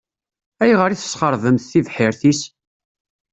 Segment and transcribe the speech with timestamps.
[0.61, 2.41] Ayɣer i tesxeṛbemt tibḥirt-is?